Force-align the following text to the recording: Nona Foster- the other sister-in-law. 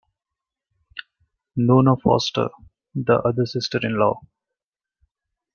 Nona 1.57 1.95
Foster- 1.95 2.49
the 2.95 3.17
other 3.19 3.45
sister-in-law. 3.45 4.19